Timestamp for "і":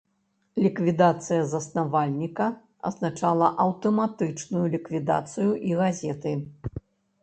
5.71-5.83